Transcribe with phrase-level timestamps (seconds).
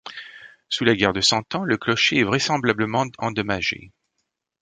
[0.67, 3.91] Sous la guerre de Cent Ans, le clocher est vraisemblablement endommagé.